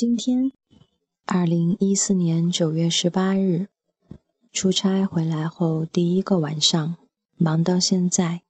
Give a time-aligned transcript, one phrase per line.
[0.00, 0.52] 今天，
[1.24, 3.66] 二零一四年九月十八日，
[4.52, 6.96] 出差回来后第一个晚上，
[7.36, 8.42] 忙到现在，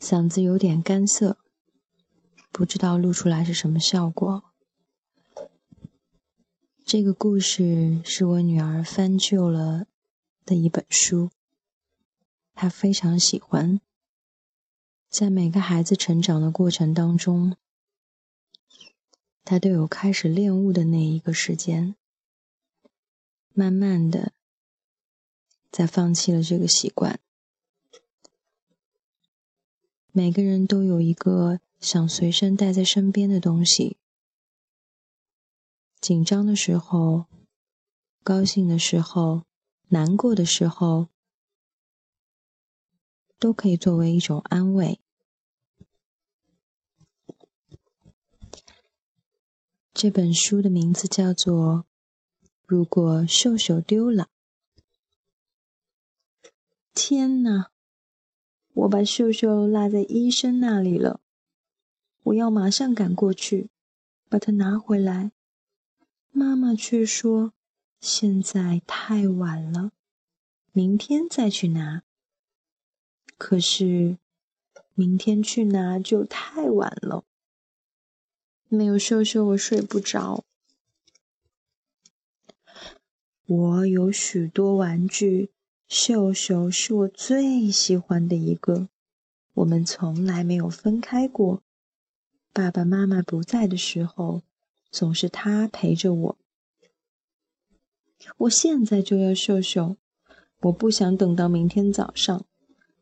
[0.00, 1.38] 嗓子有点干涩，
[2.50, 4.42] 不知道录出来是什么效果。
[6.84, 9.86] 这个故事是我女儿翻旧了
[10.44, 11.30] 的一本书，
[12.52, 13.80] 她非常喜欢。
[15.08, 17.56] 在每个孩子成长的过程当中，
[19.46, 21.94] 他都有开始练物的那一个时间。
[23.54, 24.32] 慢慢的，
[25.70, 27.20] 在放弃了这个习惯。
[30.10, 33.98] 每个人都有一个想随身带在身边的东西，
[36.00, 37.26] 紧张的时候、
[38.24, 39.44] 高兴的时候、
[39.90, 41.06] 难过的时候，
[43.38, 44.98] 都可以作为一种安慰。
[49.98, 51.86] 这本书的名字叫做
[52.66, 54.28] 《如果秀秀丢了》。
[56.92, 57.70] 天哪！
[58.74, 61.22] 我把秀秀落在医生那里了，
[62.24, 63.70] 我要马上赶过去，
[64.28, 65.32] 把它拿回来。
[66.30, 67.54] 妈妈却说
[67.98, 69.92] 现在太晚了，
[70.72, 72.02] 明天再去拿。
[73.38, 74.18] 可是
[74.92, 77.24] 明天去拿就太晚了。
[78.68, 80.44] 没有秀秀，我睡不着。
[83.46, 85.50] 我有许多玩具，
[85.86, 88.88] 秀秀是我最喜欢的一个。
[89.54, 91.62] 我们从来没有分开过。
[92.52, 94.42] 爸爸妈妈不在的时候，
[94.90, 96.38] 总是他陪着我。
[98.38, 99.96] 我现在就要秀秀，
[100.62, 102.44] 我不想等到明天早上。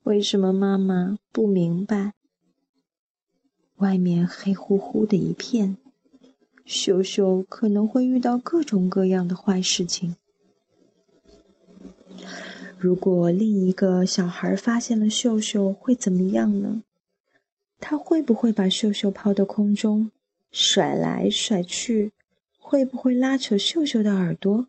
[0.02, 2.12] 为什么妈妈不明白？
[3.78, 5.76] 外面黑乎乎的一片，
[6.64, 10.16] 秀秀可能会遇到各种各样的坏事情。
[12.78, 16.82] 如果另一个小孩发现了秀秀，会怎么样呢？
[17.80, 20.10] 他会不会把秀秀抛到空中，
[20.50, 22.12] 甩来甩去？
[22.58, 24.68] 会不会拉扯秀秀的耳朵？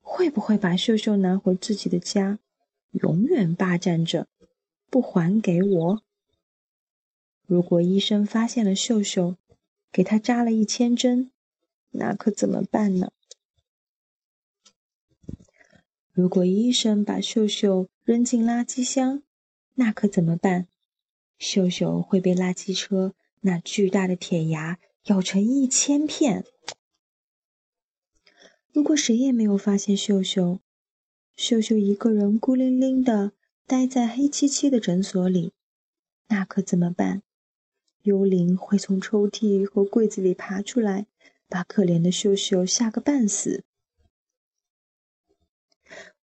[0.00, 2.38] 会不会把秀秀拿回自己的家，
[2.92, 4.26] 永远霸占着，
[4.88, 6.02] 不还给我？
[7.48, 9.36] 如果医生发现了秀秀，
[9.90, 11.30] 给他扎了一千针，
[11.92, 13.10] 那可怎么办呢？
[16.12, 19.22] 如果医生把秀秀扔进垃圾箱，
[19.76, 20.68] 那可怎么办？
[21.38, 26.44] 秀秀会被垃圾车那巨大的铁牙咬成一千片。
[28.70, 30.60] 如果谁也没有发现秀秀，
[31.34, 33.32] 秀秀一个人孤零零的
[33.66, 35.54] 待在黑漆漆的诊所里，
[36.28, 37.22] 那可怎么办？
[38.02, 41.06] 幽灵会从抽屉和柜子里爬出来，
[41.48, 43.64] 把可怜的秀秀吓个半死。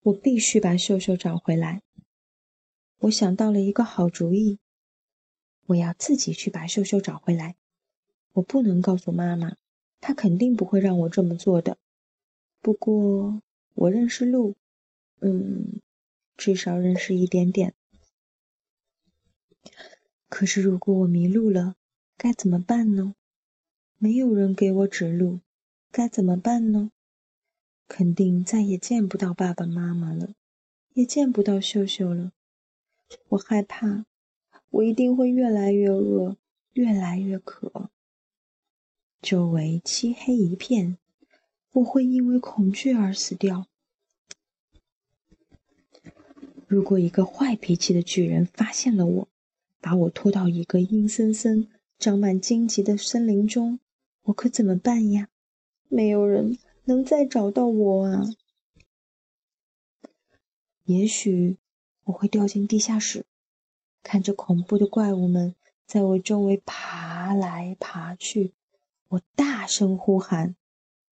[0.01, 1.81] 我必须把秀秀找回来。
[2.99, 4.59] 我想到了一个好主意，
[5.67, 7.55] 我要自己去把秀秀找回来。
[8.33, 9.57] 我不能告诉妈妈，
[9.99, 11.77] 她肯定不会让我这么做的。
[12.61, 13.41] 不过
[13.73, 14.55] 我认识路，
[15.19, 15.81] 嗯，
[16.37, 17.73] 至少认识一点点。
[20.37, 21.77] 可是，如果我迷路了，
[22.17, 23.15] 该怎么办呢？
[23.97, 25.39] 没有人给我指路，
[25.93, 26.91] 该怎么办呢？
[27.87, 30.33] 肯定再也见不到爸爸妈妈了，
[30.91, 32.33] 也见不到秀秀了。
[33.29, 34.05] 我害怕，
[34.71, 36.35] 我一定会越来越饿，
[36.73, 37.89] 越来越渴。
[39.21, 40.97] 周围漆黑一片，
[41.71, 43.67] 我会因为恐惧而死掉。
[46.67, 49.29] 如果一个坏脾气的巨人发现了我，
[49.85, 51.69] 把我拖到一个阴森森、
[51.99, 53.79] 长满荆棘的森林中，
[54.23, 55.29] 我可怎么办呀？
[55.89, 58.23] 没有人能再找到我啊！
[60.85, 61.57] 也许
[62.05, 63.27] 我会掉进地下室，
[64.01, 65.53] 看着恐怖的怪物们
[65.85, 68.55] 在我周围爬来爬去。
[69.09, 70.55] 我大声呼喊，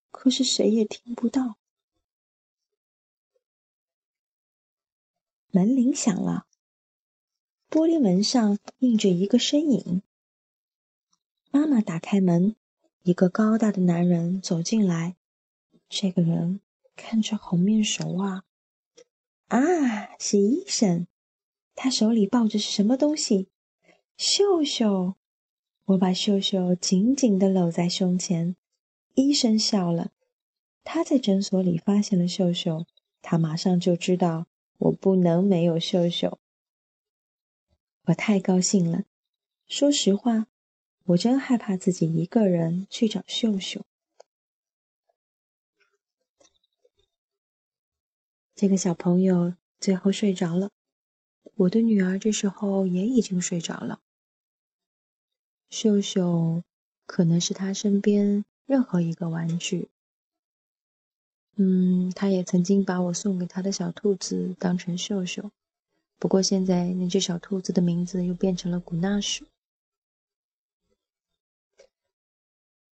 [0.09, 1.59] 可是谁也听不到。
[5.51, 6.47] 门铃响了。
[7.73, 10.03] 玻璃门上映着一个身影。
[11.49, 12.55] 妈妈打开门，
[13.01, 15.15] 一个高大的男人走进来。
[15.89, 16.59] 这个人
[16.95, 18.43] 看着好面熟啊！
[19.47, 21.07] 啊，是医生。
[21.73, 23.47] 他手里抱着是什么东西？
[24.17, 25.15] 秀秀。
[25.85, 28.55] 我把秀秀紧紧地搂在胸前。
[29.15, 30.11] 医生笑了。
[30.83, 32.85] 他在诊所里发现了秀秀，
[33.23, 34.45] 他马上就知道
[34.77, 36.37] 我不能没有秀秀。
[38.05, 39.03] 我太高兴了。
[39.65, 40.47] 说实话，
[41.05, 43.85] 我真害怕自己一个人去找秀秀。
[48.53, 50.69] 这个小朋友最后睡着了，
[51.55, 54.01] 我的女儿这时候也已经睡着了。
[55.69, 56.63] 秀秀
[57.05, 59.89] 可能是他身边任何一个玩具。
[61.55, 65.51] 嗯，他也曾经把我送给他的小兔子当成秀秀，
[66.19, 69.45] 不过现在那只小兔子的名字又变成了古纳什。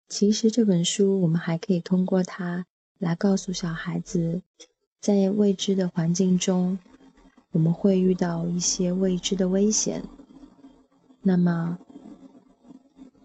[0.07, 2.65] 其实这本书，我们还可以通过它
[2.97, 4.41] 来告诉小孩子，
[4.99, 6.79] 在未知的环境中，
[7.51, 10.03] 我们会遇到一些未知的危险。
[11.21, 11.77] 那么，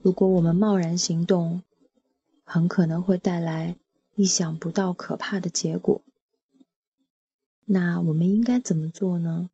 [0.02, 1.62] 如果我们贸然行动，
[2.44, 3.76] 很可能会带来。
[4.14, 6.02] 意想不到可怕的结果。
[7.64, 9.48] 那我们应该怎么做呢？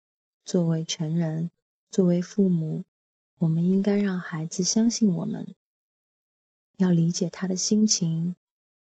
[0.49, 1.50] 作为成人，
[1.91, 2.83] 作为父母，
[3.37, 5.55] 我们应该让孩子相信我们，
[6.79, 8.35] 要理解他的心情，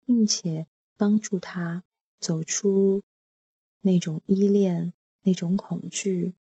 [0.06, 1.84] 并且帮助他
[2.20, 3.02] 走出
[3.82, 6.36] 那种依恋、那种恐惧，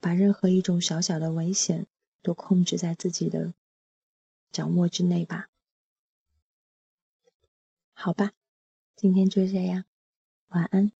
[0.00, 1.86] 把任何一种小小的危险
[2.22, 3.52] 都控制在自己的
[4.50, 5.50] 掌握之内吧。
[7.92, 8.32] 好吧，
[8.96, 9.84] 今天就这样，
[10.48, 10.90] 晚安。